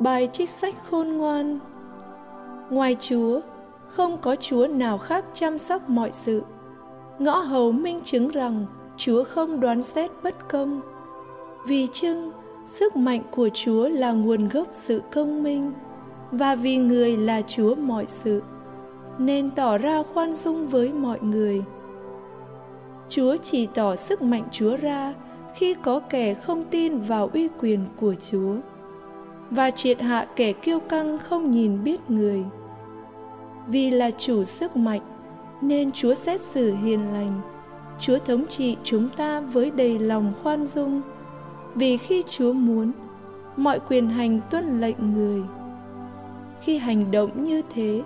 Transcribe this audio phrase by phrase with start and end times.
[0.00, 1.58] Bài trích sách khôn ngoan
[2.70, 3.40] Ngoài Chúa,
[3.88, 6.42] không có Chúa nào khác chăm sóc mọi sự.
[7.18, 10.80] Ngõ hầu minh chứng rằng Chúa không đoán xét bất công.
[11.66, 12.30] Vì chưng,
[12.66, 15.72] sức mạnh của Chúa là nguồn gốc sự công minh,
[16.30, 18.42] và vì người là Chúa mọi sự,
[19.18, 21.62] nên tỏ ra khoan dung với mọi người.
[23.08, 25.14] Chúa chỉ tỏ sức mạnh Chúa ra
[25.54, 28.54] khi có kẻ không tin vào uy quyền của Chúa
[29.50, 32.44] và triệt hạ kẻ kiêu căng không nhìn biết người.
[33.66, 35.00] Vì là chủ sức mạnh
[35.60, 37.40] nên Chúa xét xử hiền lành.
[38.00, 41.02] Chúa thống trị chúng ta với đầy lòng khoan dung.
[41.74, 42.92] Vì khi Chúa muốn,
[43.56, 45.42] mọi quyền hành tuân lệnh người.
[46.60, 48.02] Khi hành động như thế,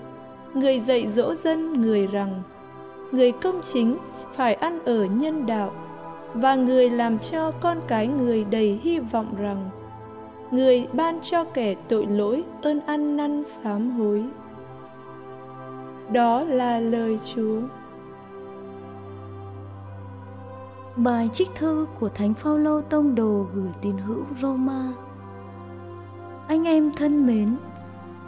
[0.54, 2.42] người dạy dỗ dân người rằng
[3.12, 3.96] người công chính
[4.34, 5.72] phải ăn ở nhân đạo
[6.34, 9.70] và người làm cho con cái người đầy hy vọng rằng
[10.50, 14.24] người ban cho kẻ tội lỗi ơn ăn năn sám hối.
[16.12, 17.60] Đó là lời chúa.
[20.96, 24.93] Bài trích thư của thánh phaolô tông đồ gửi tín hữu roma.
[26.48, 27.56] Anh em thân mến,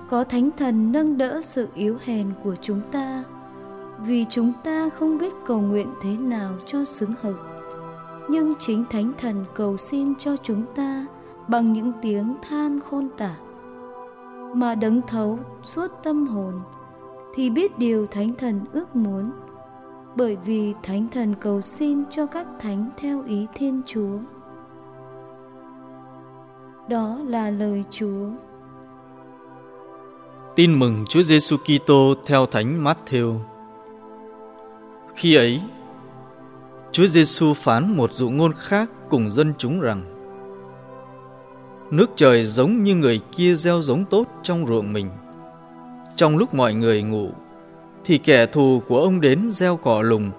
[0.08, 3.24] có thánh thần nâng đỡ sự yếu hèn của chúng ta
[3.98, 7.34] vì chúng ta không biết cầu nguyện thế nào cho xứng hợp.
[8.28, 11.06] Nhưng chính thánh thần cầu xin cho chúng ta
[11.48, 13.36] bằng những tiếng than khôn tả.
[14.54, 16.54] Mà đấng thấu suốt tâm hồn
[17.34, 19.30] thì biết điều thánh thần ước muốn,
[20.16, 24.18] bởi vì thánh thần cầu xin cho các thánh theo ý thiên chúa.
[26.88, 28.28] Đó là lời chúa.
[30.56, 33.38] Tin mừng chúa giêsu kitô theo thánh matthew.
[35.14, 35.60] Khi ấy,
[36.92, 40.11] chúa giêsu phán một dụ ngôn khác cùng dân chúng rằng
[41.92, 45.10] Nước trời giống như người kia gieo giống tốt trong ruộng mình.
[46.16, 47.30] Trong lúc mọi người ngủ,
[48.04, 50.30] thì kẻ thù của ông đến gieo cỏ lùng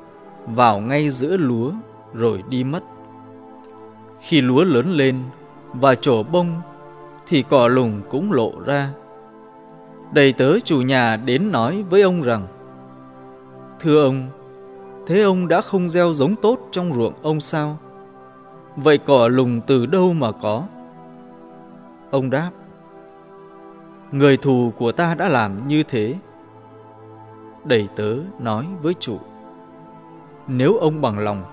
[0.48, 1.72] vào ngay giữa lúa
[2.14, 2.84] rồi đi mất.
[4.20, 5.16] Khi lúa lớn lên
[5.74, 6.62] và trổ bông
[7.28, 8.90] thì cỏ lùng cũng lộ ra.
[10.14, 12.48] Đầy tớ chủ nhà đến nói với ông rằng
[13.80, 14.28] Thưa ông,
[15.08, 17.78] thế ông đã không gieo giống tốt trong ruộng ông sao?
[18.76, 20.64] Vậy cỏ lùng từ đâu mà có?
[22.14, 22.52] Ông đáp,
[24.12, 26.16] Người thù của ta đã làm như thế.
[27.64, 29.20] Đầy tớ nói với chủ,
[30.48, 31.44] Nếu ông bằng lòng,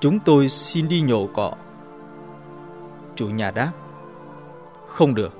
[0.00, 1.52] Chúng tôi xin đi nhổ cỏ.
[3.16, 3.72] Chủ nhà đáp,
[4.86, 5.36] Không được.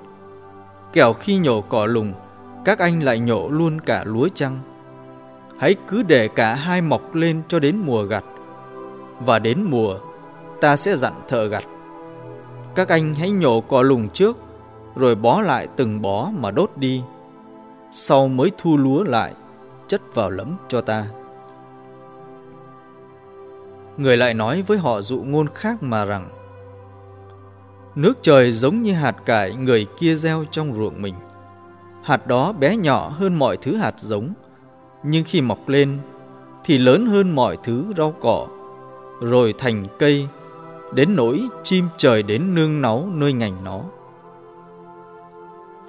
[0.92, 2.12] Kẻo khi nhổ cỏ lùng,
[2.64, 4.58] Các anh lại nhổ luôn cả lúa chăng?
[5.58, 8.24] Hãy cứ để cả hai mọc lên cho đến mùa gặt,
[9.20, 9.98] Và đến mùa
[10.60, 11.64] Ta sẽ dặn thợ gặt.
[12.74, 14.36] Các anh hãy nhổ cỏ lùng trước
[14.96, 17.02] rồi bó lại từng bó mà đốt đi,
[17.90, 19.34] sau mới thu lúa lại,
[19.88, 21.06] chất vào lẫm cho ta.
[23.96, 26.28] Người lại nói với họ dụ ngôn khác mà rằng,
[27.94, 31.14] Nước trời giống như hạt cải người kia gieo trong ruộng mình.
[32.02, 34.32] Hạt đó bé nhỏ hơn mọi thứ hạt giống,
[35.02, 35.98] nhưng khi mọc lên
[36.64, 38.46] thì lớn hơn mọi thứ rau cỏ,
[39.20, 40.26] rồi thành cây,
[40.94, 43.80] đến nỗi chim trời đến nương náu nơi ngành nó.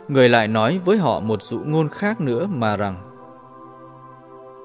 [0.08, 2.96] Người lại nói với họ một dụ ngôn khác nữa mà rằng,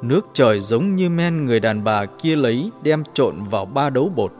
[0.02, 4.12] Nước trời giống như men người đàn bà kia lấy đem trộn vào ba đấu
[4.16, 4.32] bột,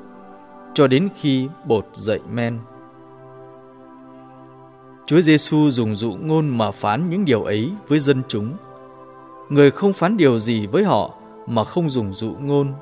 [0.74, 2.58] cho đến khi bột dậy men.
[5.06, 8.56] Chúa Giêsu dùng dụ ngôn mà phán những điều ấy với dân chúng.
[9.48, 11.14] Người không phán điều gì với họ
[11.46, 12.72] mà không dùng dụ ngôn,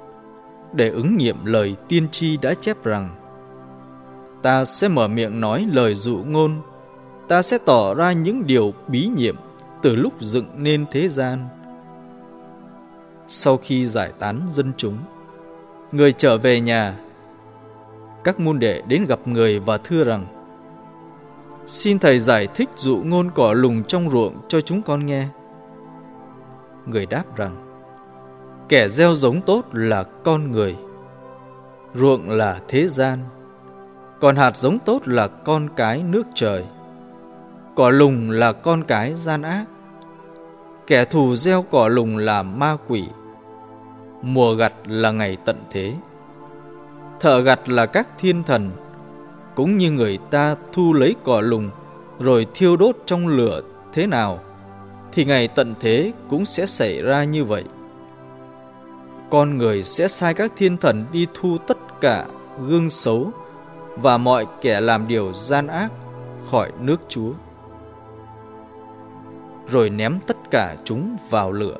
[0.73, 3.11] để ứng nghiệm lời tiên tri đã chép rằng,
[4.43, 6.61] ta sẽ mở miệng nói lời dụ ngôn
[7.29, 9.37] ta sẽ tỏ ra những điều bí nhiệm
[9.83, 11.49] từ lúc dựng nên thế gian.
[13.27, 14.99] Sau khi giải tán dân chúng,
[15.93, 16.95] người trở về nhà,
[18.25, 20.27] các môn đệ đến gặp người và thưa rằng
[21.67, 25.29] Xin Thầy giải thích dụ ngôn cỏ lùng trong ruộng cho chúng con nghe.
[26.87, 27.67] Người đáp rằng
[28.69, 30.77] Kẻ gieo giống tốt là con người,
[31.95, 33.19] ruộng là thế gian,
[34.21, 36.65] còn hạt giống tốt là con cái nước trời.
[37.77, 39.65] Cỏ lùng là con cái gian ác.
[40.87, 43.05] Kẻ thù gieo cỏ lùng là ma quỷ.
[44.23, 45.93] Mùa gặt là ngày tận thế.
[47.21, 48.71] Thợ gặt là các thiên thần.
[49.55, 51.71] Cũng như người ta thu lấy cỏ lùng
[52.19, 53.61] Rồi thiêu đốt trong lửa
[53.93, 54.39] thế nào,
[55.13, 57.65] Thì ngày tận thế cũng sẽ xảy ra như vậy.
[59.31, 62.27] Con người sẽ sai các thiên thần đi thu tất cả
[62.67, 63.31] gương xấu
[63.97, 65.89] Và mọi kẻ làm điều gian ác
[66.51, 67.33] khỏi nước Chúa
[69.69, 71.77] rồi ném tất cả chúng vào lửa.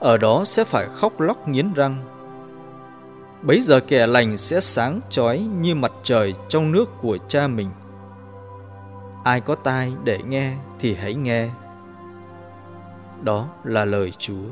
[0.00, 1.96] Ở đó sẽ phải khóc lóc nghiến răng.
[3.42, 7.70] Bấy giờ kẻ lành sẽ sáng chói như mặt trời trong nước của cha mình.
[9.24, 11.48] Ai có tai để nghe thì hãy nghe.
[13.22, 14.44] Đó là lời Chúa.